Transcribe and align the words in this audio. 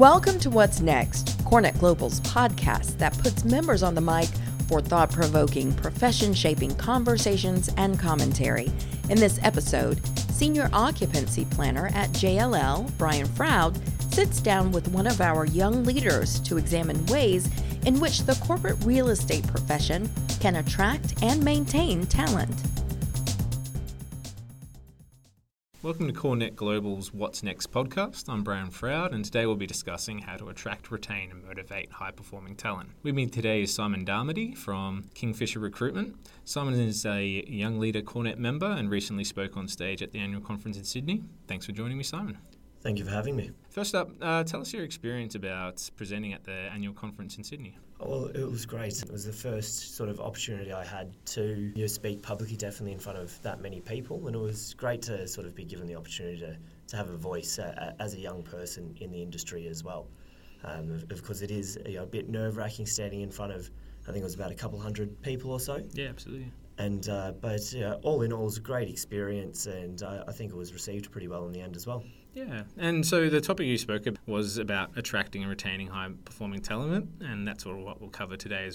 Welcome 0.00 0.38
to 0.38 0.48
What's 0.48 0.80
Next, 0.80 1.36
CoreNet 1.44 1.78
Global's 1.78 2.20
podcast 2.22 2.96
that 2.96 3.12
puts 3.18 3.44
members 3.44 3.82
on 3.82 3.94
the 3.94 4.00
mic 4.00 4.30
for 4.66 4.80
thought 4.80 5.12
provoking, 5.12 5.74
profession 5.74 6.32
shaping 6.32 6.74
conversations 6.76 7.68
and 7.76 7.98
commentary. 7.98 8.72
In 9.10 9.20
this 9.20 9.38
episode, 9.42 10.00
Senior 10.32 10.70
Occupancy 10.72 11.44
Planner 11.50 11.88
at 11.88 12.08
JLL, 12.12 12.90
Brian 12.96 13.26
Froud, 13.26 13.78
sits 14.10 14.40
down 14.40 14.72
with 14.72 14.88
one 14.88 15.06
of 15.06 15.20
our 15.20 15.44
young 15.44 15.84
leaders 15.84 16.40
to 16.40 16.56
examine 16.56 17.04
ways 17.04 17.50
in 17.84 18.00
which 18.00 18.22
the 18.22 18.36
corporate 18.36 18.82
real 18.86 19.10
estate 19.10 19.46
profession 19.48 20.08
can 20.40 20.56
attract 20.56 21.22
and 21.22 21.44
maintain 21.44 22.06
talent. 22.06 22.62
Welcome 25.82 26.08
to 26.08 26.12
CoreNet 26.12 26.56
Global's 26.56 27.14
What's 27.14 27.42
Next 27.42 27.72
podcast. 27.72 28.28
I'm 28.28 28.44
Brian 28.44 28.68
Froud, 28.68 29.14
and 29.14 29.24
today 29.24 29.46
we'll 29.46 29.56
be 29.56 29.66
discussing 29.66 30.18
how 30.18 30.36
to 30.36 30.50
attract, 30.50 30.90
retain, 30.90 31.30
and 31.30 31.42
motivate 31.42 31.90
high 31.90 32.10
performing 32.10 32.54
talent. 32.54 32.90
With 33.02 33.14
me 33.14 33.26
today 33.28 33.62
is 33.62 33.72
Simon 33.72 34.04
Darmody 34.04 34.54
from 34.54 35.06
Kingfisher 35.14 35.58
Recruitment. 35.58 36.16
Simon 36.44 36.78
is 36.78 37.06
a 37.06 37.24
young 37.48 37.78
leader 37.80 38.02
CoreNet 38.02 38.36
member 38.36 38.66
and 38.66 38.90
recently 38.90 39.24
spoke 39.24 39.56
on 39.56 39.68
stage 39.68 40.02
at 40.02 40.12
the 40.12 40.18
annual 40.18 40.42
conference 40.42 40.76
in 40.76 40.84
Sydney. 40.84 41.22
Thanks 41.48 41.64
for 41.64 41.72
joining 41.72 41.96
me, 41.96 42.04
Simon. 42.04 42.36
Thank 42.82 42.98
you 42.98 43.06
for 43.06 43.12
having 43.12 43.34
me. 43.34 43.50
First 43.70 43.94
up, 43.94 44.10
uh, 44.20 44.44
tell 44.44 44.60
us 44.60 44.74
your 44.74 44.84
experience 44.84 45.34
about 45.34 45.88
presenting 45.96 46.34
at 46.34 46.44
the 46.44 46.52
annual 46.52 46.92
conference 46.92 47.38
in 47.38 47.44
Sydney. 47.44 47.78
Well, 48.02 48.26
it 48.34 48.50
was 48.50 48.64
great. 48.64 49.02
It 49.02 49.12
was 49.12 49.26
the 49.26 49.32
first 49.32 49.94
sort 49.96 50.08
of 50.08 50.20
opportunity 50.20 50.72
I 50.72 50.84
had 50.84 51.12
to 51.26 51.70
you 51.74 51.82
know, 51.82 51.86
speak 51.86 52.22
publicly, 52.22 52.56
definitely 52.56 52.92
in 52.92 52.98
front 52.98 53.18
of 53.18 53.40
that 53.42 53.60
many 53.60 53.80
people, 53.80 54.26
and 54.26 54.34
it 54.34 54.38
was 54.38 54.74
great 54.74 55.02
to 55.02 55.28
sort 55.28 55.46
of 55.46 55.54
be 55.54 55.64
given 55.64 55.86
the 55.86 55.96
opportunity 55.96 56.38
to, 56.40 56.56
to 56.88 56.96
have 56.96 57.10
a 57.10 57.16
voice 57.16 57.58
uh, 57.58 57.92
as 58.00 58.14
a 58.14 58.18
young 58.18 58.42
person 58.42 58.96
in 59.00 59.10
the 59.10 59.22
industry 59.22 59.66
as 59.66 59.84
well. 59.84 60.08
Um, 60.64 60.90
of, 60.90 61.10
of 61.10 61.22
course, 61.22 61.42
it 61.42 61.50
is 61.50 61.78
you 61.86 61.96
know, 61.96 62.04
a 62.04 62.06
bit 62.06 62.28
nerve 62.28 62.56
wracking 62.56 62.86
standing 62.86 63.20
in 63.20 63.30
front 63.30 63.52
of, 63.52 63.70
I 64.08 64.12
think 64.12 64.22
it 64.22 64.24
was 64.24 64.34
about 64.34 64.50
a 64.50 64.54
couple 64.54 64.78
hundred 64.78 65.20
people 65.22 65.50
or 65.50 65.60
so. 65.60 65.82
Yeah, 65.92 66.08
absolutely. 66.08 66.50
And 66.78 67.06
uh, 67.10 67.32
but 67.38 67.72
you 67.72 67.80
know, 67.80 68.00
all 68.02 68.22
in 68.22 68.32
all, 68.32 68.42
it 68.42 68.44
was 68.46 68.56
a 68.56 68.60
great 68.60 68.88
experience, 68.88 69.66
and 69.66 70.02
uh, 70.02 70.24
I 70.26 70.32
think 70.32 70.50
it 70.52 70.56
was 70.56 70.72
received 70.72 71.10
pretty 71.10 71.28
well 71.28 71.44
in 71.46 71.52
the 71.52 71.60
end 71.60 71.76
as 71.76 71.86
well. 71.86 72.02
Yeah, 72.34 72.62
and 72.76 73.04
so 73.04 73.28
the 73.28 73.40
topic 73.40 73.66
you 73.66 73.78
spoke 73.78 74.06
about 74.06 74.20
was 74.26 74.56
about 74.56 74.96
attracting 74.96 75.42
and 75.42 75.50
retaining 75.50 75.88
high 75.88 76.10
performing 76.24 76.60
talent, 76.60 77.08
and 77.20 77.46
that's 77.46 77.64
sort 77.64 77.78
of 77.78 77.84
what 77.84 78.00
we'll 78.00 78.10
cover 78.10 78.36
today. 78.36 78.70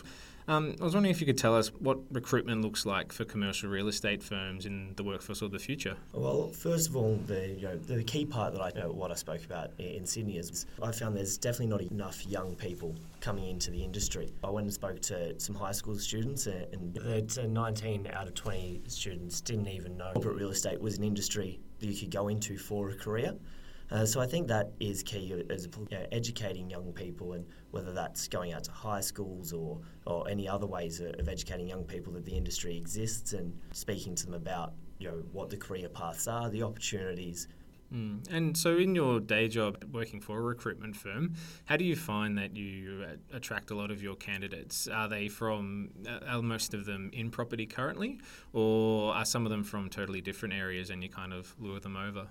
Um, 0.48 0.76
I 0.80 0.84
was 0.84 0.94
wondering 0.94 1.12
if 1.12 1.22
you 1.22 1.26
could 1.26 1.40
tell 1.40 1.56
us 1.56 1.70
what 1.80 1.98
recruitment 2.12 2.62
looks 2.62 2.86
like 2.86 3.12
for 3.12 3.26
commercial 3.26 3.70
real 3.70 3.88
estate 3.88 4.22
firms 4.22 4.68
in 4.68 4.94
the 4.96 5.04
workforce 5.04 5.42
of 5.42 5.52
the 5.52 5.58
future. 5.58 5.96
Well, 6.14 6.50
first 6.50 6.90
of 6.90 6.96
all, 6.96 7.16
the 7.26 7.48
you 7.48 7.64
know, 7.64 7.78
the 7.78 8.04
key 8.04 8.26
part 8.26 8.54
that 8.54 8.62
I 8.62 8.70
you 8.76 8.82
know, 8.82 8.92
what 8.92 9.12
I 9.12 9.16
spoke 9.16 9.44
about 9.44 9.72
in 9.80 10.06
Sydney 10.06 10.38
is 10.38 10.68
I 10.84 10.92
found 10.92 11.18
there's 11.18 11.38
definitely 11.38 11.68
not 11.68 11.82
enough 11.82 12.28
young 12.28 12.56
people 12.56 12.94
coming 13.22 13.50
into 13.50 13.72
the 13.72 13.84
industry. 13.84 14.32
I 14.44 14.50
went 14.52 14.66
and 14.66 14.74
spoke 14.74 15.02
to 15.04 15.40
some 15.40 15.56
high 15.56 15.72
school 15.72 15.98
students, 15.98 16.46
and 16.46 17.54
19 17.54 18.08
out 18.14 18.28
of 18.28 18.34
20 18.36 18.82
students 18.88 19.42
didn't 19.42 19.68
even 19.68 19.98
know 19.98 20.12
corporate 20.14 20.36
real 20.36 20.52
estate 20.52 20.80
was 20.80 20.98
an 20.98 21.04
industry 21.04 21.60
that 21.80 21.86
you 21.88 21.98
could 21.98 22.12
go 22.12 22.28
into 22.28 22.58
for 22.58 22.90
a 22.90 22.96
career. 22.96 23.36
Uh, 23.92 24.06
so 24.06 24.20
I 24.20 24.26
think 24.26 24.48
that 24.48 24.72
is 24.80 25.04
key 25.04 25.32
as 25.50 25.68
you 25.68 25.98
know, 25.98 26.06
educating 26.12 26.70
young 26.70 26.92
people, 26.94 27.34
and 27.34 27.46
whether 27.72 27.94
that's 27.94 28.28
going 28.28 28.52
out 28.52 28.64
to 28.64 28.72
high 28.72 29.02
schools 29.02 29.54
or, 29.54 29.80
or 30.08 30.28
any 30.28 30.48
other 30.48 30.66
ways 30.66 31.00
of 31.02 31.30
educating 31.30 31.68
young 31.68 31.84
people 31.84 32.12
that 32.14 32.26
the 32.26 32.36
industry 32.36 32.78
exists 32.78 33.34
and 33.34 33.54
speaking 33.74 34.16
to 34.16 34.26
them 34.26 34.34
about 34.34 34.74
you 34.98 35.08
know 35.08 35.24
what 35.32 35.50
the 35.50 35.58
career 35.58 35.90
paths 35.90 36.28
are, 36.28 36.50
the 36.50 36.64
opportunities. 36.64 37.48
Mm. 37.94 38.32
And 38.32 38.58
so, 38.58 38.78
in 38.78 38.96
your 38.96 39.20
day 39.20 39.48
job 39.48 39.84
working 39.92 40.20
for 40.20 40.38
a 40.38 40.42
recruitment 40.42 40.96
firm, 40.96 41.36
how 41.66 41.78
do 41.78 41.86
you 41.86 41.96
find 41.96 42.38
that 42.38 42.56
you 42.56 43.06
attract 43.32 43.72
a 43.72 43.76
lot 43.76 43.92
of 43.92 44.02
your 44.02 44.16
candidates? 44.16 44.88
Are 44.88 45.08
they 45.08 45.28
from, 45.28 45.90
uh, 46.08 46.20
are 46.28 46.42
most 46.42 46.74
of 46.74 46.86
them 46.86 47.10
in 47.14 47.30
property 47.30 47.66
currently, 47.66 48.20
or 48.54 49.14
are 49.14 49.26
some 49.26 49.46
of 49.46 49.52
them 49.52 49.64
from 49.64 49.90
totally 49.90 50.22
different 50.22 50.54
areas 50.54 50.90
and 50.90 51.04
you 51.04 51.10
kind 51.10 51.34
of 51.34 51.56
lure 51.60 51.80
them 51.80 51.96
over? 51.96 52.28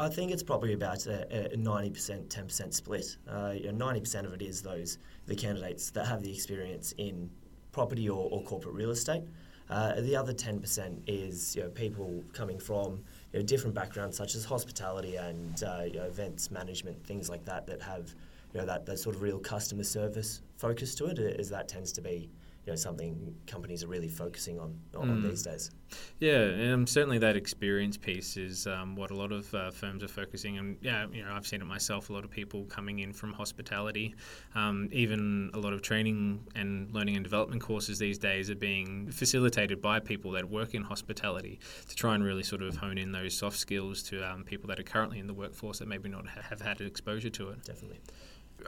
I 0.00 0.08
think 0.08 0.30
it's 0.30 0.42
probably 0.42 0.72
about 0.72 1.06
a, 1.06 1.52
a 1.52 1.56
90%, 1.56 2.28
10% 2.28 2.74
split. 2.74 3.16
Uh, 3.28 3.52
you 3.54 3.70
know, 3.70 3.86
90% 3.86 4.24
of 4.24 4.32
it 4.32 4.40
is 4.40 4.62
those 4.62 4.98
the 5.26 5.34
candidates 5.34 5.90
that 5.90 6.06
have 6.06 6.22
the 6.22 6.32
experience 6.32 6.92
in 6.96 7.28
property 7.72 8.08
or, 8.08 8.28
or 8.30 8.42
corporate 8.42 8.74
real 8.74 8.90
estate. 8.90 9.24
Uh, 9.68 10.00
the 10.00 10.14
other 10.14 10.32
10% 10.32 11.00
is 11.06 11.56
you 11.56 11.62
know, 11.62 11.68
people 11.70 12.22
coming 12.32 12.58
from 12.58 13.02
you 13.34 13.40
know, 13.40 13.44
different 13.44 13.74
backgrounds, 13.74 14.16
such 14.16 14.36
as 14.36 14.44
hospitality 14.44 15.16
and 15.16 15.64
uh, 15.64 15.82
you 15.84 15.94
know, 15.94 16.04
events 16.04 16.52
management, 16.52 17.04
things 17.04 17.28
like 17.28 17.44
that, 17.44 17.66
that 17.66 17.82
have 17.82 18.14
you 18.52 18.60
know, 18.60 18.66
that, 18.66 18.86
that 18.86 18.96
sort 18.96 19.16
of 19.16 19.22
real 19.22 19.40
customer 19.40 19.82
service 19.82 20.40
focus 20.56 20.94
to 20.94 21.06
it, 21.06 21.18
as 21.18 21.50
that 21.50 21.66
tends 21.68 21.90
to 21.90 22.00
be 22.00 22.30
you 22.66 22.72
know 22.72 22.76
something 22.76 23.34
companies 23.46 23.84
are 23.84 23.88
really 23.88 24.08
focusing 24.08 24.58
on 24.58 24.78
on 24.96 25.08
mm. 25.08 25.28
these 25.28 25.42
days. 25.42 25.70
Yeah, 26.18 26.72
um, 26.72 26.86
certainly 26.86 27.18
that 27.18 27.36
experience 27.36 27.96
piece 27.96 28.36
is 28.36 28.66
um, 28.66 28.96
what 28.96 29.10
a 29.10 29.14
lot 29.14 29.32
of 29.32 29.54
uh, 29.54 29.70
firms 29.70 30.02
are 30.02 30.08
focusing 30.08 30.58
on. 30.58 30.76
Yeah, 30.80 31.06
you 31.12 31.24
know, 31.24 31.32
I've 31.32 31.46
seen 31.46 31.60
it 31.60 31.66
myself. 31.66 32.08
A 32.08 32.12
lot 32.12 32.24
of 32.24 32.30
people 32.30 32.64
coming 32.64 33.00
in 33.00 33.12
from 33.12 33.32
hospitality, 33.34 34.14
um, 34.54 34.88
even 34.92 35.50
a 35.52 35.58
lot 35.58 35.74
of 35.74 35.82
training 35.82 36.40
and 36.54 36.90
learning 36.92 37.16
and 37.16 37.24
development 37.24 37.62
courses 37.62 37.98
these 37.98 38.18
days 38.18 38.48
are 38.48 38.56
being 38.56 39.10
facilitated 39.10 39.82
by 39.82 40.00
people 40.00 40.30
that 40.32 40.48
work 40.48 40.74
in 40.74 40.82
hospitality 40.82 41.60
to 41.88 41.94
try 41.94 42.14
and 42.14 42.24
really 42.24 42.42
sort 42.42 42.62
of 42.62 42.76
hone 42.76 42.96
in 42.96 43.12
those 43.12 43.36
soft 43.36 43.58
skills 43.58 44.02
to 44.04 44.22
um, 44.28 44.42
people 44.42 44.68
that 44.68 44.80
are 44.80 44.84
currently 44.84 45.18
in 45.18 45.26
the 45.26 45.34
workforce 45.34 45.78
that 45.78 45.88
maybe 45.88 46.08
not 46.08 46.26
have 46.26 46.62
had 46.62 46.80
exposure 46.80 47.30
to 47.30 47.50
it. 47.50 47.62
Definitely. 47.64 48.00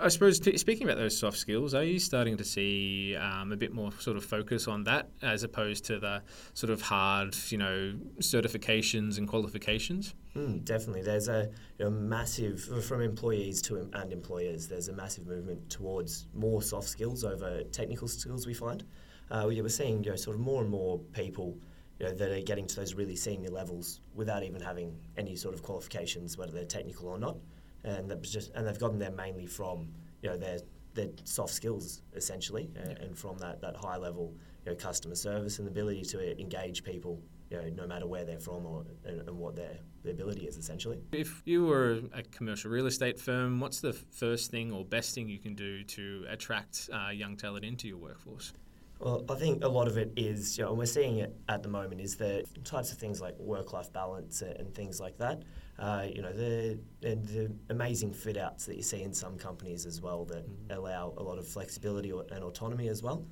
I 0.01 0.09
suppose 0.09 0.39
t- 0.39 0.57
speaking 0.59 0.87
about 0.87 0.99
those 0.99 1.19
soft 1.19 1.39
skills, 1.39 1.75
are 1.75 1.85
you 1.85 1.99
starting 1.99 2.37
to 2.37 2.45
see 2.45 3.17
um, 3.17 3.53
a 3.53 3.57
bit 3.57 3.73
more 3.73 3.93
sort 3.99 4.17
of 4.17 4.25
focus 4.25 4.69
on 4.69 4.85
that 4.85 5.09
as 5.23 5.43
opposed 5.43 5.85
to 5.87 5.99
the 5.99 6.23
sort 6.55 6.71
of 6.71 6.83
hard, 6.83 7.35
you 7.49 7.59
know, 7.59 7.95
certifications 8.19 9.19
and 9.19 9.27
qualifications? 9.27 10.15
Mm, 10.37 10.65
definitely, 10.65 11.03
there's 11.03 11.29
a 11.29 11.51
you 11.79 11.85
know, 11.85 11.91
massive 11.91 12.61
from 12.85 13.01
employees 13.01 13.63
to 13.63 13.89
and 13.93 14.13
employers. 14.13 14.69
There's 14.69 14.89
a 14.89 14.93
massive 14.93 15.27
movement 15.27 15.71
towards 15.71 16.27
more 16.35 16.61
soft 16.63 16.89
skills 16.89 17.25
over 17.25 17.63
technical 17.65 18.09
skills. 18.09 18.47
We 18.47 18.55
find 18.55 18.85
uh, 19.31 19.45
we're 19.47 19.69
seeing 19.69 20.05
you 20.05 20.11
know 20.11 20.17
sort 20.17 20.37
of 20.37 20.43
more 20.43 20.63
and 20.63 20.71
more 20.71 20.99
people. 21.13 21.57
You 21.99 22.05
know, 22.05 22.13
that 22.13 22.31
are 22.31 22.43
getting 22.43 22.67
to 22.67 22.77
those 22.77 22.93
really 22.93 23.17
senior 23.17 23.49
levels 23.49 24.01
without 24.15 24.43
even 24.43 24.61
having 24.61 24.99
any 25.17 25.35
sort 25.35 25.55
of 25.55 25.63
qualifications, 25.63 26.37
whether 26.37 26.53
they're 26.53 26.67
technical 26.67 27.09
or 27.09 27.19
not 27.19 27.39
and 27.87 28.11
that 28.11 28.21
was 28.21 28.31
just 28.31 28.51
and 28.55 28.67
they've 28.67 28.79
gotten 28.79 28.99
there 28.99 29.13
mainly 29.13 29.47
from 29.47 29.89
you 30.23 30.29
know 30.29 30.37
their 30.37 30.59
their 30.95 31.09
soft 31.25 31.55
skills 31.55 32.03
essentially, 32.15 32.71
yeah. 32.75 32.95
and 33.01 33.17
from 33.17 33.39
that 33.39 33.61
that 33.63 33.77
high 33.77 33.97
level 33.97 34.35
you 34.65 34.73
know, 34.73 34.77
customer 34.77 35.15
service 35.15 35.59
and 35.59 35.67
the 35.67 35.71
ability 35.71 36.03
to 36.03 36.41
engage 36.41 36.85
people 36.85 37.21
you 37.51 37.57
know, 37.57 37.69
no 37.83 37.87
matter 37.87 38.07
where 38.07 38.25
they're 38.25 38.41
from 38.41 38.67
or 38.67 38.85
and, 39.05 39.21
and, 39.21 39.39
what 39.39 39.55
their, 39.55 39.79
their 40.03 40.13
ability 40.13 40.47
is 40.47 40.57
essentially. 40.57 40.99
If 41.13 41.43
you 41.45 41.65
were 41.65 42.01
a 42.13 42.23
commercial 42.23 42.71
real 42.71 42.87
estate 42.87 43.21
firm, 43.21 43.61
what's 43.61 43.81
the 43.81 43.93
first 43.93 44.51
thing 44.51 44.73
or 44.73 44.85
best 44.85 45.15
thing 45.15 45.29
you 45.29 45.39
can 45.39 45.55
do 45.55 45.85
to 45.85 46.27
attract 46.29 46.91
uh, 46.93 47.11
young 47.11 47.37
talent 47.37 47.65
into 47.65 47.87
your 47.87 47.99
workforce? 47.99 48.53
Well, 48.99 49.25
I 49.29 49.35
think 49.35 49.63
a 49.63 49.69
lot 49.69 49.89
of 49.89 49.99
it 49.99 50.13
is, 50.17 50.57
you 50.57 50.65
know, 50.65 50.71
and 50.71 50.79
we're 50.79 50.87
seeing 50.87 51.19
it 51.19 51.35
at 51.49 51.63
the 51.63 51.69
moment, 51.69 52.01
is 52.01 52.17
the 52.17 52.45
types 52.65 52.93
of 52.93 52.99
things 52.99 53.21
like 53.21 53.39
work-life 53.39 53.93
balance 53.93 54.43
and 54.43 54.75
things 54.75 55.01
like 55.01 55.19
that. 55.19 55.43
Uh, 55.79 56.07
you 56.11 56.23
know, 56.23 56.33
the, 56.33 56.79
the 57.03 57.53
amazing 57.69 58.13
fit 58.13 58.39
outs 58.39 58.65
that 58.65 58.77
you 58.77 58.83
see 58.83 59.03
in 59.03 59.13
some 59.13 59.37
companies 59.37 59.85
as 59.85 60.01
well 60.01 60.25
that 60.25 60.49
mm-hmm. 60.49 60.79
allow 60.79 61.13
a 61.19 61.23
lot 61.23 61.39
of 61.39 61.47
flexibility 61.47 62.11
and 62.11 62.43
autonomy 62.43 62.89
as 62.89 63.03
well. 63.03 63.27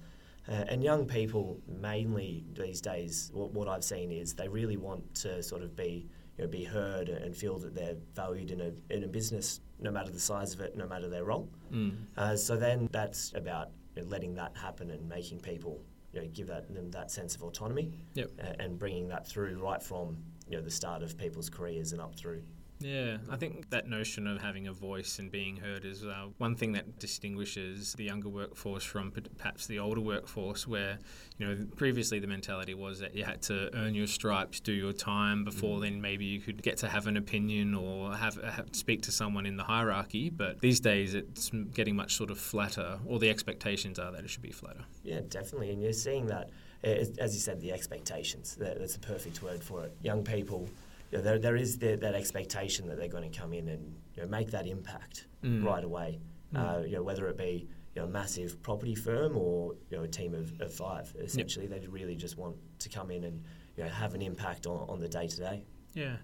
Uh, 0.47 0.65
and 0.69 0.85
young 0.85 1.07
people, 1.07 1.59
mainly 1.67 2.45
these 2.53 2.83
days, 2.83 3.31
what, 3.33 3.51
what, 3.53 3.67
I've 3.67 3.85
seen 3.85 4.13
is 4.13 4.35
they 4.35 4.49
really 4.49 4.77
want 4.77 5.15
to 5.17 5.43
sort 5.43 5.63
of 5.63 5.75
be, 5.75 6.07
you 6.37 6.45
know, 6.45 6.51
be 6.51 6.65
heard 6.65 7.09
and 7.09 7.35
feel 7.35 7.59
that 7.61 7.75
they're 7.75 7.97
valued 8.15 8.51
in 8.51 8.61
a, 8.61 8.95
in 8.95 9.05
a 9.05 9.09
business, 9.09 9.61
no 9.81 9.91
matter 9.91 10.11
the 10.11 10.21
size 10.21 10.53
of 10.53 10.61
it, 10.61 10.77
no 10.77 10.87
matter 10.87 11.09
their 11.09 11.25
role. 11.25 11.49
Mm. 11.73 11.97
Uh, 12.19 12.37
so 12.37 12.57
then 12.57 12.91
that's 12.93 13.33
about 13.35 13.71
you 13.95 14.03
know, 14.03 14.09
letting 14.09 14.35
that 14.35 14.57
happen 14.57 14.91
and 14.91 15.09
making 15.09 15.41
people 15.41 15.83
you 16.13 16.21
know, 16.21 16.29
give 16.33 16.47
that, 16.47 16.73
them 16.73 16.91
that 16.93 17.11
sense 17.11 17.35
of 17.35 17.43
autonomy 17.43 17.93
yep. 18.15 18.31
and 18.61 18.79
bringing 18.79 19.09
that 19.09 19.27
through 19.27 19.59
right 19.61 19.83
from 19.83 20.17
you 20.49 20.57
know 20.57 20.63
the 20.63 20.71
start 20.71 21.03
of 21.03 21.17
people's 21.19 21.51
careers 21.51 21.93
and 21.93 22.01
up 22.01 22.15
through 22.15 22.43
yeah, 22.85 23.17
I 23.31 23.37
think 23.37 23.71
that 23.71 23.89
notion 23.89 24.27
of 24.27 24.43
having 24.43 24.67
a 24.67 24.73
voice 24.75 25.19
and 25.19 25.33
being 25.33 25.57
heard 25.57 25.87
is 25.87 26.05
uh, 26.05 26.27
one 26.37 26.55
thing 26.55 26.73
that 26.73 26.99
distinguishes 26.99 27.95
the 27.95 28.05
younger 28.05 28.29
workforce 28.29 28.85
from 28.85 29.11
perhaps 29.39 29.67
the 29.67 29.79
older 29.79 30.03
workforce, 30.03 30.69
where 30.69 30.99
you 31.39 31.47
know 31.47 31.67
previously 31.77 32.19
the 32.19 32.27
mentality 32.27 32.75
was 32.75 32.99
that 32.99 33.15
you 33.15 33.25
had 33.25 33.41
to 33.43 33.75
earn 33.75 33.95
your 33.95 34.07
stripes, 34.07 34.61
do 34.61 34.73
your 34.73 34.93
time 34.93 35.45
before 35.45 35.79
mm. 35.79 35.81
then 35.81 36.03
maybe 36.03 36.27
you 36.27 36.41
could 36.41 36.63
get 36.63 36.77
to 36.77 36.89
have 36.89 37.07
an 37.07 37.17
opinion 37.17 37.75
or 37.75 38.15
have, 38.15 38.35
have 38.43 38.69
speak 38.73 39.01
to 39.01 39.11
someone 39.11 39.47
in 39.47 39.57
the 39.57 39.65
hierarchy. 39.65 40.29
But 40.29 40.61
these 40.61 40.79
days 40.79 41.15
it's 41.15 41.51
getting 41.73 41.97
much 41.97 42.15
sort 42.15 42.31
of 42.31 42.39
flatter, 42.39 42.99
or 43.07 43.19
the 43.19 43.31
expectations 43.31 43.99
are 43.99 44.13
that 44.13 44.25
it 44.25 44.29
should 44.29 44.43
be 44.43 44.53
flatter. 44.53 44.85
Yeah, 45.03 45.21
definitely, 45.31 45.71
and 45.71 45.81
you're 45.81 45.95
seeing 45.95 46.27
that 46.27 46.51
as 46.83 47.35
you 47.35 47.41
said, 47.41 47.63
the 47.63 47.73
expectations. 47.73 48.59
That's 48.61 48.93
the 48.93 49.07
perfect 49.07 49.43
word 49.43 49.63
for 49.63 49.85
it. 49.85 49.97
Young 50.03 50.23
people 50.23 50.69
you 51.11 51.19
know, 51.19 51.25
there, 51.25 51.39
there 51.39 51.57
is 51.57 51.79
the, 51.79 51.97
that 51.97 52.15
expectation 52.15 52.89
that 52.89 52.99
they're 52.99 53.09
going 53.09 53.31
to 53.31 53.39
come 53.39 53.53
in 53.53 53.69
and 53.69 53.95
you 54.17 54.23
know, 54.23 54.29
make 54.29 54.51
that 54.51 54.67
impact 54.67 55.27
mm. 55.43 55.65
right 55.65 55.85
away. 55.85 56.21
uh, 56.55 56.83
you 56.87 56.93
know, 56.93 57.03
whether 57.03 57.27
it 57.29 57.37
be 57.37 57.67
you 57.95 58.03
know, 58.03 58.07
a 58.07 58.11
massive 58.11 58.63
property 58.63 58.95
firm 58.95 59.37
or 59.37 59.75
you 59.91 59.97
know, 59.97 60.05
a 60.05 60.09
team 60.09 60.35
of, 60.35 60.53
of 60.61 60.73
five. 60.73 61.15
Essentially, 61.21 61.67
they 61.67 61.87
really 61.89 62.15
just 62.17 62.37
want 62.37 62.57
to 62.81 62.89
come 62.89 63.11
in 63.11 63.25
and 63.25 63.43
you 63.77 63.85
know, 63.85 63.91
have 63.91 64.15
an 64.15 64.23
impact 64.23 64.67
on, 64.67 64.89
on 64.89 65.01
the 65.01 65.09
day 65.09 65.27
to 65.27 65.37
day. 65.37 65.65
Yeah, 65.95 66.17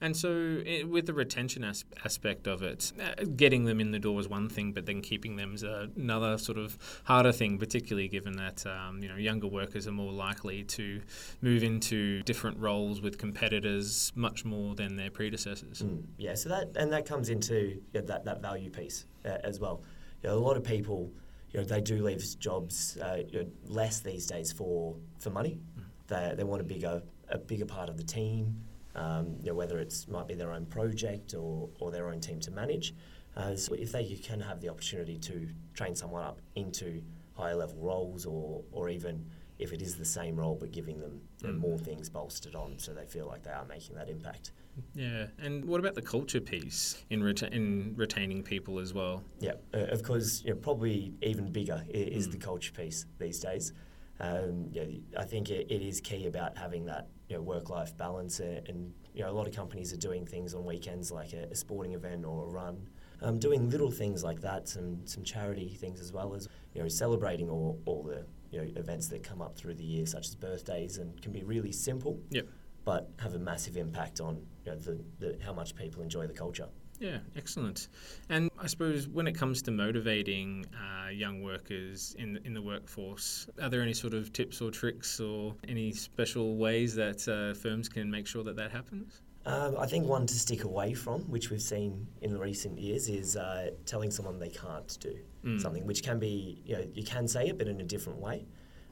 and 0.00 0.16
so 0.16 0.62
it, 0.64 0.88
with 0.88 1.04
the 1.06 1.12
retention 1.12 1.62
as- 1.62 1.84
aspect 2.02 2.46
of 2.46 2.62
it, 2.62 2.92
uh, 2.98 3.24
getting 3.36 3.64
them 3.64 3.78
in 3.78 3.90
the 3.90 3.98
door 3.98 4.18
is 4.20 4.28
one 4.28 4.48
thing, 4.48 4.72
but 4.72 4.86
then 4.86 5.02
keeping 5.02 5.36
them 5.36 5.54
is 5.54 5.62
another 5.62 6.38
sort 6.38 6.56
of 6.56 6.78
harder 7.04 7.30
thing, 7.32 7.58
particularly 7.58 8.08
given 8.08 8.36
that 8.36 8.64
um, 8.66 9.02
you 9.02 9.08
know 9.08 9.16
younger 9.16 9.46
workers 9.46 9.86
are 9.86 9.92
more 9.92 10.12
likely 10.12 10.64
to 10.64 11.02
move 11.42 11.62
into 11.62 12.22
different 12.22 12.58
roles 12.58 13.02
with 13.02 13.18
competitors 13.18 14.12
much 14.14 14.46
more 14.46 14.74
than 14.74 14.96
their 14.96 15.10
predecessors. 15.10 15.82
Mm, 15.82 16.04
yeah, 16.16 16.34
so 16.34 16.48
that 16.48 16.70
and 16.76 16.90
that 16.92 17.04
comes 17.04 17.28
into 17.28 17.82
yeah, 17.92 18.00
that 18.02 18.24
that 18.24 18.40
value 18.40 18.70
piece 18.70 19.04
uh, 19.26 19.36
as 19.44 19.60
well. 19.60 19.82
You 20.22 20.30
know, 20.30 20.36
a 20.36 20.40
lot 20.40 20.56
of 20.56 20.64
people, 20.64 21.12
you 21.50 21.60
know, 21.60 21.66
they 21.66 21.82
do 21.82 22.02
leave 22.02 22.24
jobs 22.38 22.96
uh, 22.96 23.18
you 23.28 23.42
know, 23.42 23.48
less 23.66 24.00
these 24.00 24.26
days 24.26 24.52
for 24.52 24.96
for 25.18 25.28
money. 25.28 25.60
Mm. 25.78 25.82
They 26.06 26.34
they 26.34 26.44
want 26.44 26.62
a 26.62 26.64
bigger 26.64 27.02
a 27.28 27.36
bigger 27.36 27.66
part 27.66 27.90
of 27.90 27.98
the 27.98 28.04
team 28.04 28.64
um, 28.98 29.36
you 29.40 29.50
know, 29.50 29.54
whether 29.54 29.78
it 29.78 29.94
might 30.10 30.26
be 30.26 30.34
their 30.34 30.52
own 30.52 30.66
project 30.66 31.34
or, 31.34 31.68
or 31.78 31.90
their 31.90 32.08
own 32.08 32.20
team 32.20 32.40
to 32.40 32.50
manage. 32.50 32.94
Uh, 33.36 33.54
so 33.54 33.74
if 33.74 33.92
they 33.92 34.04
can 34.04 34.40
have 34.40 34.60
the 34.60 34.68
opportunity 34.68 35.16
to 35.18 35.48
train 35.72 35.94
someone 35.94 36.24
up 36.24 36.40
into 36.56 37.00
higher 37.34 37.54
level 37.54 37.78
roles 37.78 38.26
or, 38.26 38.62
or 38.72 38.88
even 38.88 39.24
if 39.60 39.72
it 39.72 39.80
is 39.80 39.96
the 39.96 40.04
same 40.04 40.36
role 40.36 40.56
but 40.58 40.72
giving 40.72 41.00
them 41.00 41.20
mm. 41.42 41.58
more 41.58 41.78
things 41.78 42.08
bolstered 42.08 42.54
on 42.54 42.78
so 42.78 42.92
they 42.92 43.06
feel 43.06 43.26
like 43.26 43.42
they 43.42 43.52
are 43.52 43.64
making 43.66 43.94
that 43.94 44.08
impact. 44.08 44.50
Yeah, 44.94 45.26
and 45.38 45.64
what 45.64 45.80
about 45.80 45.94
the 45.94 46.02
culture 46.02 46.40
piece 46.40 47.04
in, 47.10 47.20
reta- 47.20 47.52
in 47.52 47.94
retaining 47.96 48.42
people 48.42 48.78
as 48.78 48.94
well? 48.94 49.24
Yeah, 49.40 49.52
uh, 49.74 49.78
of 49.86 50.02
course, 50.02 50.42
you 50.44 50.50
know, 50.50 50.56
probably 50.56 51.12
even 51.22 51.50
bigger 51.52 51.84
is 51.88 52.28
mm. 52.28 52.32
the 52.32 52.38
culture 52.38 52.72
piece 52.72 53.06
these 53.18 53.38
days. 53.38 53.72
Um, 54.20 54.68
yeah, 54.72 54.84
I 55.16 55.24
think 55.24 55.50
it, 55.50 55.70
it 55.70 55.82
is 55.82 56.00
key 56.00 56.26
about 56.26 56.56
having 56.56 56.86
that 56.86 57.08
you 57.28 57.36
know, 57.36 57.42
work-life 57.42 57.96
balance, 57.96 58.40
and, 58.40 58.66
and, 58.68 58.94
you 59.14 59.24
know 59.24 59.30
a 59.30 59.32
lot 59.32 59.48
of 59.48 59.54
companies 59.54 59.92
are 59.92 59.96
doing 59.96 60.24
things 60.24 60.54
on 60.54 60.64
weekends 60.64 61.10
like 61.10 61.32
a, 61.32 61.48
a 61.50 61.54
sporting 61.54 61.94
event 61.94 62.24
or 62.24 62.44
a 62.44 62.48
run, 62.48 62.88
um, 63.22 63.38
doing 63.38 63.68
little 63.68 63.90
things 63.90 64.22
like 64.22 64.40
that, 64.40 64.68
some 64.68 65.06
some 65.06 65.24
charity 65.24 65.76
things 65.80 66.00
as 66.00 66.12
well 66.12 66.34
as 66.34 66.48
you 66.74 66.82
know 66.82 66.88
celebrating 66.88 67.50
all, 67.50 67.80
all 67.84 68.02
the 68.02 68.24
you 68.50 68.60
know 68.60 68.68
events 68.76 69.08
that 69.08 69.22
come 69.22 69.42
up 69.42 69.56
through 69.56 69.74
the 69.74 69.84
year, 69.84 70.06
such 70.06 70.28
as 70.28 70.34
birthdays, 70.34 70.98
and 70.98 71.20
can 71.20 71.32
be 71.32 71.42
really 71.42 71.72
simple, 71.72 72.20
yep. 72.30 72.46
but 72.84 73.10
have 73.18 73.34
a 73.34 73.38
massive 73.38 73.76
impact 73.76 74.20
on 74.20 74.36
you 74.64 74.72
know, 74.72 74.78
the, 74.78 75.00
the 75.18 75.38
how 75.44 75.52
much 75.52 75.74
people 75.74 76.02
enjoy 76.02 76.26
the 76.26 76.34
culture. 76.34 76.68
Yeah, 77.00 77.18
excellent. 77.36 77.88
And 78.28 78.50
I 78.58 78.66
suppose 78.66 79.06
when 79.06 79.28
it 79.28 79.32
comes 79.32 79.62
to 79.62 79.70
motivating 79.70 80.66
uh, 80.74 80.97
young 81.10 81.42
workers 81.42 82.14
in 82.18 82.38
in 82.44 82.54
the 82.54 82.62
workforce, 82.62 83.46
are 83.62 83.68
there 83.68 83.82
any 83.82 83.94
sort 83.94 84.14
of 84.14 84.32
tips 84.32 84.60
or 84.60 84.70
tricks 84.70 85.20
or 85.20 85.54
any 85.66 85.92
special 85.92 86.56
ways 86.56 86.94
that 86.94 87.26
uh, 87.28 87.54
firms 87.54 87.88
can 87.88 88.10
make 88.10 88.26
sure 88.26 88.44
that 88.44 88.56
that 88.56 88.70
happens? 88.70 89.22
Um, 89.46 89.76
I 89.78 89.86
think 89.86 90.06
one 90.06 90.26
to 90.26 90.34
stick 90.34 90.64
away 90.64 90.92
from, 90.92 91.22
which 91.22 91.48
we've 91.48 91.62
seen 91.62 92.06
in 92.20 92.32
the 92.32 92.38
recent 92.38 92.78
years, 92.78 93.08
is 93.08 93.36
uh, 93.36 93.70
telling 93.86 94.10
someone 94.10 94.38
they 94.38 94.50
can't 94.50 94.98
do 95.00 95.16
mm. 95.42 95.60
something, 95.60 95.86
which 95.86 96.02
can 96.02 96.18
be, 96.18 96.60
you 96.66 96.76
know, 96.76 96.84
you 96.92 97.02
can 97.02 97.26
say 97.26 97.48
it, 97.48 97.56
but 97.56 97.66
in 97.66 97.80
a 97.80 97.84
different 97.84 98.18
way. 98.18 98.46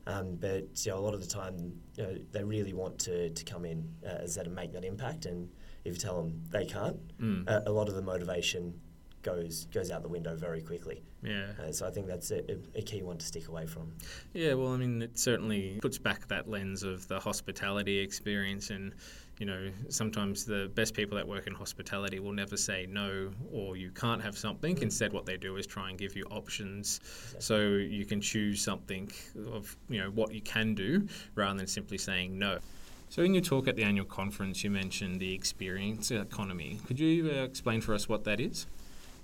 Um, 0.07 0.37
but 0.37 0.65
you 0.87 0.93
know, 0.93 0.99
a 0.99 1.01
lot 1.01 1.15
of 1.15 1.21
the 1.21 1.27
time, 1.27 1.79
you 1.97 2.03
know, 2.05 2.17
they 2.33 2.43
really 2.43 2.73
want 2.73 2.99
to, 3.01 3.29
to 3.31 3.45
come 3.45 3.67
in, 3.67 3.87
uh, 4.03 4.23
as 4.23 4.37
that 4.37 4.47
and 4.47 4.55
make 4.55 4.73
that 4.73 4.85
impact. 4.85 5.27
And 5.27 5.51
if 5.85 5.95
you 5.95 5.99
tell 5.99 6.23
them 6.23 6.41
they 6.51 6.65
can't, 6.65 6.97
mm. 7.19 7.47
uh, 7.49 7.63
a 7.67 7.73
lot 7.73 7.89
of 7.89 7.95
the 7.95 8.03
motivation 8.03 8.81
goes 9.27 9.67
goes 9.67 9.91
out 9.91 10.03
the 10.03 10.09
window 10.09 10.37
very 10.37 10.63
quickly. 10.63 11.03
Yeah. 11.23 11.49
Uh, 11.61 11.73
so 11.73 11.87
I 11.87 11.91
think 11.91 12.07
that's 12.07 12.31
a, 12.31 12.43
a, 12.77 12.83
key 12.83 13.03
one 13.03 13.19
to 13.19 13.27
stick 13.27 13.49
away 13.49 13.67
from. 13.67 13.93
Yeah, 14.33 14.55
well, 14.55 14.73
I 14.73 14.77
mean, 14.77 15.03
it 15.03 15.19
certainly 15.19 15.79
puts 15.83 15.99
back 15.99 16.29
that 16.29 16.49
lens 16.49 16.85
of 16.85 17.09
the 17.09 17.19
hospitality 17.19 17.99
experience 17.99 18.71
and 18.71 18.95
you 19.39 19.45
know, 19.45 19.71
sometimes 19.91 20.47
the 20.47 20.71
best 20.75 20.95
people 20.95 21.17
that 21.17 21.29
work 21.29 21.47
in 21.47 21.53
hospitality 21.53 22.21
will 22.21 22.33
never 22.33 22.57
say 22.57 22.87
no 22.89 23.31
or 23.53 23.77
you 23.77 23.91
can't 23.91 24.23
have 24.23 24.39
something. 24.39 24.77
Mm. 24.77 24.83
Instead, 24.85 25.13
what 25.13 25.27
they 25.27 25.37
do 25.37 25.57
is 25.57 25.67
try 25.67 25.91
and 25.91 25.99
give 25.99 26.17
you 26.17 26.25
options 26.31 27.01
exactly. 27.03 27.41
so 27.41 27.59
you 27.59 28.07
can 28.07 28.21
choose 28.21 28.63
something 28.63 29.11
of, 29.53 29.77
you 29.91 30.01
know, 30.01 30.11
what 30.11 30.33
you 30.33 30.41
can 30.41 30.75
do 30.75 31.07
rather 31.35 31.59
than 31.59 31.67
simply 31.67 31.99
saying 31.99 32.39
no. 32.39 32.61
So, 33.09 33.23
in 33.23 33.35
your 33.35 33.43
talk 33.43 33.69
at 33.69 33.77
the 33.77 33.85
annual 33.85 34.07
conference, 34.07 34.65
you 34.65 34.71
mentioned 34.71 35.21
the 35.21 35.33
experience 35.33 36.11
economy. 36.11 36.81
Could 36.87 36.99
you 36.99 37.31
uh, 37.31 37.45
explain 37.45 37.81
for 37.81 37.95
us 37.95 38.09
what 38.09 38.25
that 38.25 38.41
is? 38.41 38.67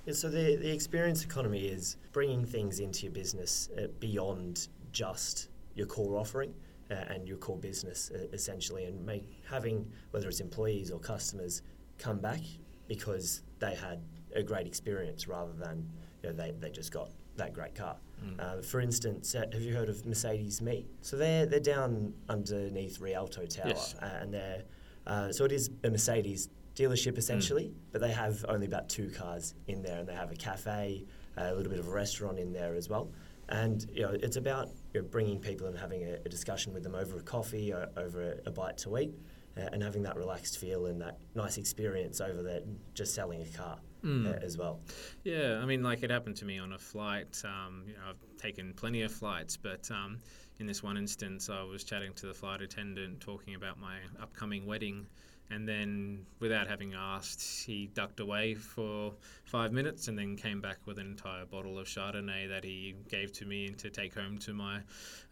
Yeah, 0.07 0.15
so 0.15 0.29
the, 0.29 0.57
the 0.57 0.73
experience 0.73 1.25
economy 1.25 1.67
is 1.67 1.97
bringing 2.13 2.45
things 2.45 2.81
into 2.81 3.05
your 3.05 3.13
business 3.13 3.69
uh, 3.79 3.87
beyond 4.01 4.69
just 4.91 5.49
your 5.75 5.87
core 5.87 6.19
offering 6.19 6.53
uh, 6.91 6.95
and 6.95 7.29
your 7.29 7.37
core 7.37 7.59
business, 7.59 8.11
uh, 8.15 8.27
essentially, 8.33 8.85
and 8.85 9.05
make, 9.05 9.43
having 9.49 9.91
whether 10.11 10.29
it's 10.29 10.41
employees 10.41 10.91
or 10.91 10.99
customers 10.99 11.63
come 11.99 12.19
back 12.19 12.41
because 12.89 13.43
they 13.61 13.75
had 13.75 14.03
a 14.35 14.43
great 14.43 14.67
experience 14.67 15.29
rather 15.29 15.53
than 15.53 15.89
you 16.23 16.31
know, 16.31 16.35
they, 16.35 16.53
they 16.59 16.71
just 16.71 16.93
got 16.93 17.11
that 17.37 17.53
great 17.53 17.75
car. 17.75 17.97
Mm. 18.25 18.41
Uh, 18.41 18.63
for 18.63 18.81
instance, 18.81 19.35
uh, 19.35 19.45
have 19.53 19.63
you 19.63 19.75
heard 19.75 19.89
of 19.89 20.05
Mercedes 20.07 20.61
Me? 20.61 20.87
So 21.01 21.17
they're 21.17 21.47
they're 21.47 21.61
down 21.61 22.13
underneath 22.29 23.01
Rialto 23.01 23.47
Tower, 23.47 23.69
yes. 23.69 23.95
uh, 24.01 24.19
and 24.21 24.35
they're 24.35 24.63
uh, 25.07 25.33
so 25.33 25.45
it 25.45 25.53
is 25.53 25.71
a 25.83 25.91
Mercedes 25.91 26.49
dealership 26.75 27.19
essentially, 27.19 27.65
mm. 27.65 27.75
but 27.91 28.01
they 28.01 28.13
have 28.13 28.45
only 28.49 28.67
about 28.67 28.89
two 28.89 29.11
cars 29.11 29.55
in 29.67 29.83
there, 29.83 29.99
and 29.99 30.09
they 30.09 30.15
have 30.15 30.33
a 30.33 30.37
cafe, 30.37 31.05
a 31.37 31.55
little 31.55 31.71
bit 31.71 31.79
of 31.79 31.89
a 31.89 31.91
restaurant 31.91 32.39
in 32.39 32.53
there 32.53 32.75
as 32.75 32.89
well. 32.89 33.11
And 33.49 33.87
you 33.93 34.03
know, 34.03 34.17
it's 34.23 34.37
about 34.37 34.71
you 34.95 35.03
know, 35.03 35.09
bringing 35.09 35.39
people 35.39 35.67
and 35.67 35.79
having 35.79 36.05
a, 36.05 36.15
a, 36.25 36.29
discussion 36.29 36.73
with 36.73 36.83
them 36.83 36.95
over 36.95 37.19
a 37.19 37.23
coffee 37.23 37.73
or 37.73 37.89
over 37.97 38.33
a, 38.33 38.49
a 38.49 38.51
bite 38.51 38.79
to 38.79 38.99
eat, 38.99 39.15
uh, 39.57 39.69
and 39.73 39.83
having 39.83 40.03
that 40.03 40.17
relaxed 40.17 40.59
feel 40.59 40.87
and 40.87 41.01
that 41.01 41.19
nice 41.35 41.59
experience 41.59 42.21
over 42.21 42.43
there 42.43 42.61
just 42.95 43.15
selling 43.15 43.43
a 43.43 43.57
car 43.57 43.79
mm. 44.03 44.27
uh, 44.27 44.39
as 44.45 44.57
well. 44.57 44.81
Yeah, 45.25 45.61
I 45.63 45.67
mean, 45.67 45.83
like 45.83 46.03
it 46.03 46.11
happened 46.11 46.37
to 46.37 46.45
me 46.45 46.59
on 46.59 46.73
a 46.73 46.79
flight. 46.79 47.43
Um, 47.45 47.85
you 47.87 47.95
know, 47.95 48.01
I've 48.11 48.41
taken 48.41 48.73
plenty 48.75 49.03
of 49.03 49.13
flights, 49.13 49.57
but 49.57 49.91
um, 49.91 50.21
in 50.59 50.67
this 50.67 50.83
one 50.83 50.97
instance, 50.97 51.51
I 51.51 51.63
was 51.63 51.85
chatting 51.85 52.13
to 52.15 52.27
the 52.27 52.35
flight 52.35 52.63
attendant, 52.63 53.21
talking 53.21 53.55
about 53.55 53.79
my 53.79 53.97
upcoming 54.21 54.67
wedding 54.67 55.07
and 55.53 55.69
then 55.69 56.25
without 56.41 56.67
having 56.67 56.95
asked, 56.95 57.67
he 57.67 57.89
ducked 57.95 58.21
away 58.21 58.55
for 58.55 59.13
five 59.45 59.73
minutes 59.73 60.09
and 60.09 60.19
then 60.19 60.37
came 60.37 60.61
back 60.61 60.79
with 60.87 60.99
an 60.99 61.07
entire 61.07 61.45
bottle 61.45 61.79
of 61.79 61.87
Chardonnay 61.87 62.49
that 62.49 62.65
he 62.65 62.95
gave 63.09 63.33
to 63.35 63.45
me 63.45 63.67
and 63.67 63.79
to 63.79 63.91
take 63.91 64.15
home 64.15 64.39
to 64.39 64.55
my 64.55 64.81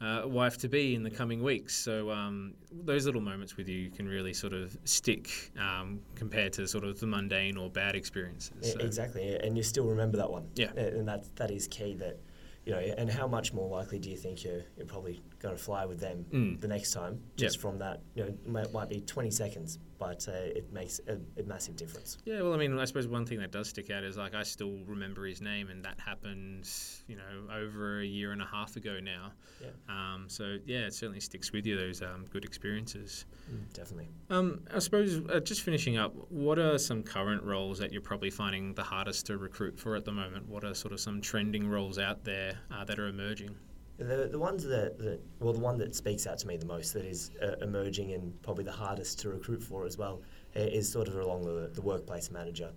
uh, 0.00 0.22
wife 0.26 0.58
to 0.58 0.68
be 0.68 0.94
in 0.94 1.02
the 1.02 1.10
coming 1.10 1.42
weeks. 1.42 1.74
So 1.74 2.10
um, 2.10 2.54
those 2.70 3.06
little 3.06 3.22
moments 3.22 3.56
with 3.56 3.68
you 3.68 3.90
can 3.90 4.06
really 4.06 4.34
sort 4.34 4.52
of 4.52 4.76
stick 4.84 5.52
um, 5.58 6.00
compared 6.14 6.52
to 6.54 6.68
sort 6.68 6.84
of 6.84 7.00
the 7.00 7.06
mundane 7.06 7.56
or 7.56 7.70
bad 7.70 7.94
experiences. 7.94 8.72
So. 8.72 8.80
Exactly, 8.80 9.36
and 9.36 9.56
you 9.56 9.62
still 9.62 9.86
remember 9.86 10.18
that 10.18 10.30
one. 10.30 10.48
Yeah, 10.54 10.72
and 10.76 11.08
that 11.08 11.34
that 11.36 11.50
is 11.50 11.66
key. 11.66 11.94
That 11.94 12.18
you 12.66 12.72
know, 12.72 12.78
and 12.78 13.10
how 13.10 13.26
much 13.26 13.52
more 13.52 13.68
likely 13.68 13.98
do 13.98 14.10
you 14.10 14.16
think 14.16 14.44
you're, 14.44 14.62
you're 14.76 14.86
probably 14.86 15.22
going 15.38 15.56
to 15.56 15.62
fly 15.62 15.86
with 15.86 15.98
them 15.98 16.26
mm. 16.30 16.60
the 16.60 16.68
next 16.68 16.92
time 16.92 17.20
just 17.36 17.56
yep. 17.56 17.62
from 17.62 17.78
that? 17.78 18.00
You 18.14 18.24
know, 18.24 18.34
might, 18.46 18.72
might 18.72 18.88
be 18.88 19.00
20 19.00 19.30
seconds, 19.30 19.78
but 20.00 20.26
uh, 20.28 20.32
it 20.32 20.72
makes 20.72 20.98
a, 21.06 21.18
a, 21.38 21.44
massive 21.44 21.76
difference. 21.76 22.16
Yeah, 22.24 22.40
well, 22.40 22.54
I 22.54 22.56
mean, 22.56 22.76
I 22.78 22.86
suppose 22.86 23.06
one 23.06 23.26
thing 23.26 23.38
that 23.40 23.52
does 23.52 23.68
stick 23.68 23.90
out 23.90 24.02
is 24.02 24.16
like 24.16 24.34
I 24.34 24.42
still 24.42 24.78
remember 24.86 25.26
his 25.26 25.42
name, 25.42 25.68
and 25.68 25.84
that 25.84 26.00
happened, 26.00 26.68
you 27.06 27.16
know, 27.16 27.54
over 27.54 28.00
a 28.00 28.04
year 28.04 28.32
and 28.32 28.40
a 28.40 28.46
half 28.46 28.76
ago 28.76 28.98
now. 28.98 29.32
Yeah. 29.60 29.68
Um, 29.90 30.24
so 30.26 30.56
yeah, 30.64 30.86
it 30.86 30.94
certainly 30.94 31.20
sticks 31.20 31.52
with 31.52 31.66
you 31.66 31.76
those 31.76 32.00
um, 32.00 32.24
good 32.32 32.46
experiences. 32.46 33.26
Mm, 33.52 33.70
definitely. 33.74 34.08
Um, 34.30 34.62
I 34.74 34.78
suppose 34.78 35.20
uh, 35.28 35.38
just 35.40 35.60
finishing 35.60 35.98
up, 35.98 36.14
what 36.30 36.58
are 36.58 36.78
some 36.78 37.02
current 37.02 37.42
roles 37.42 37.78
that 37.78 37.92
you're 37.92 38.00
probably 38.00 38.30
finding 38.30 38.72
the 38.72 38.82
hardest 38.82 39.26
to 39.26 39.36
recruit 39.36 39.78
for 39.78 39.96
at 39.96 40.06
the 40.06 40.12
moment? 40.12 40.48
What 40.48 40.64
are 40.64 40.72
sort 40.72 40.94
of 40.94 41.00
some 41.00 41.20
trending 41.20 41.68
roles 41.68 41.98
out 41.98 42.24
there 42.24 42.54
uh, 42.72 42.84
that 42.86 42.98
are 42.98 43.08
emerging? 43.08 43.54
The, 44.00 44.28
the 44.32 44.38
ones 44.38 44.64
that, 44.64 44.98
that, 44.98 45.20
well, 45.40 45.52
the 45.52 45.60
one 45.60 45.76
that 45.78 45.94
speaks 45.94 46.26
out 46.26 46.38
to 46.38 46.46
me 46.46 46.56
the 46.56 46.66
most 46.66 46.94
that 46.94 47.04
is 47.04 47.30
uh, 47.42 47.52
emerging 47.62 48.12
and 48.12 48.32
probably 48.42 48.64
the 48.64 48.72
hardest 48.72 49.20
to 49.20 49.28
recruit 49.28 49.62
for 49.62 49.84
as 49.86 49.98
well 49.98 50.22
is 50.54 50.90
sort 50.90 51.06
of 51.06 51.14
along 51.14 51.44
the, 51.44 51.70
the 51.74 51.82
workplace 51.82 52.30
manager 52.30 52.70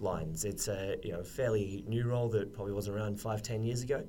lines. 0.00 0.44
It's 0.44 0.68
a 0.68 0.96
you 1.02 1.12
know 1.12 1.22
fairly 1.22 1.84
new 1.86 2.04
role 2.04 2.28
that 2.30 2.52
probably 2.54 2.72
wasn't 2.72 2.96
around 2.96 3.20
five, 3.20 3.42
ten 3.42 3.62
years 3.62 3.82
ago. 3.82 4.04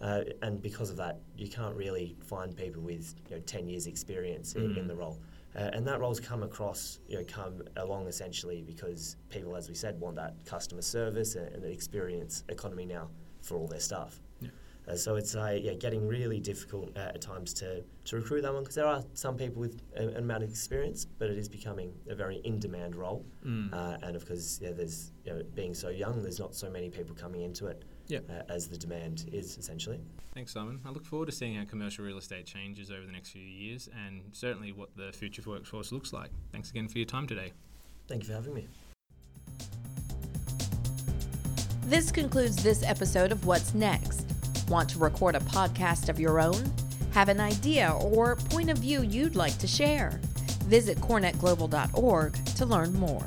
Uh, 0.00 0.24
and 0.42 0.60
because 0.60 0.90
of 0.90 0.96
that, 0.96 1.20
you 1.36 1.48
can't 1.48 1.74
really 1.74 2.16
find 2.20 2.54
people 2.54 2.82
with 2.82 3.14
you 3.30 3.36
know, 3.36 3.42
10 3.46 3.66
years' 3.66 3.86
experience 3.86 4.52
mm. 4.52 4.64
in, 4.64 4.76
in, 4.76 4.86
the 4.86 4.94
role. 4.94 5.18
Uh, 5.54 5.70
and 5.72 5.86
that 5.86 6.00
role's 6.00 6.20
come 6.20 6.42
across, 6.42 6.98
you 7.08 7.16
know, 7.16 7.24
come 7.26 7.62
along 7.78 8.06
essentially 8.06 8.62
because 8.62 9.16
people, 9.30 9.56
as 9.56 9.70
we 9.70 9.74
said, 9.74 9.98
want 9.98 10.14
that 10.14 10.34
customer 10.44 10.82
service 10.82 11.34
and, 11.34 11.48
and 11.54 11.62
the 11.62 11.70
experience 11.70 12.44
economy 12.50 12.84
now 12.84 13.08
for 13.40 13.56
all 13.56 13.66
their 13.66 13.80
staff. 13.80 14.20
Uh, 14.88 14.94
so 14.94 15.16
it's 15.16 15.34
uh, 15.34 15.58
yeah, 15.60 15.74
getting 15.74 16.06
really 16.06 16.38
difficult 16.38 16.96
uh, 16.96 17.12
at 17.14 17.20
times 17.20 17.52
to, 17.54 17.82
to 18.04 18.16
recruit 18.16 18.42
that 18.42 18.52
one 18.52 18.62
because 18.62 18.76
there 18.76 18.86
are 18.86 19.02
some 19.14 19.36
people 19.36 19.60
with 19.60 19.82
an 19.96 20.16
amount 20.16 20.44
of 20.44 20.50
experience, 20.50 21.04
but 21.04 21.28
it 21.28 21.38
is 21.38 21.48
becoming 21.48 21.92
a 22.08 22.14
very 22.14 22.36
in-demand 22.44 22.94
role. 22.94 23.24
Mm. 23.44 23.72
Uh, 23.72 23.98
and 24.02 24.14
of 24.14 24.26
course, 24.26 24.60
yeah, 24.62 24.70
there's 24.72 25.12
you 25.24 25.32
know, 25.32 25.42
being 25.54 25.74
so 25.74 25.88
young, 25.88 26.22
there's 26.22 26.38
not 26.38 26.54
so 26.54 26.70
many 26.70 26.88
people 26.88 27.14
coming 27.14 27.42
into 27.42 27.66
it. 27.66 27.84
Yep. 28.08 28.30
uh, 28.30 28.52
as 28.52 28.68
the 28.68 28.78
demand 28.78 29.28
is 29.32 29.58
essentially. 29.58 29.98
Thanks, 30.32 30.52
Simon. 30.52 30.80
I 30.84 30.90
look 30.90 31.04
forward 31.04 31.26
to 31.26 31.32
seeing 31.32 31.56
how 31.56 31.64
commercial 31.64 32.04
real 32.04 32.18
estate 32.18 32.46
changes 32.46 32.90
over 32.90 33.04
the 33.04 33.10
next 33.10 33.30
few 33.30 33.42
years 33.42 33.88
and 34.06 34.22
certainly 34.32 34.70
what 34.70 34.90
the 34.96 35.12
future 35.12 35.40
of 35.40 35.46
workforce 35.48 35.90
looks 35.90 36.12
like. 36.12 36.30
Thanks 36.52 36.70
again 36.70 36.88
for 36.88 36.98
your 36.98 37.06
time 37.06 37.26
today. 37.26 37.52
Thank 38.06 38.22
you 38.22 38.28
for 38.28 38.34
having 38.34 38.54
me. 38.54 38.68
This 41.86 42.10
concludes 42.10 42.62
this 42.62 42.82
episode 42.82 43.32
of 43.32 43.46
What's 43.46 43.74
Next. 43.74 44.35
Want 44.68 44.88
to 44.90 44.98
record 44.98 45.36
a 45.36 45.40
podcast 45.40 46.08
of 46.08 46.18
your 46.18 46.40
own? 46.40 46.72
Have 47.12 47.28
an 47.28 47.40
idea 47.40 47.96
or 48.00 48.36
point 48.36 48.68
of 48.68 48.78
view 48.78 49.02
you'd 49.02 49.36
like 49.36 49.56
to 49.58 49.66
share? 49.66 50.20
Visit 50.64 50.98
corenetglobal.org 50.98 52.44
to 52.44 52.66
learn 52.66 52.92
more. 52.94 53.24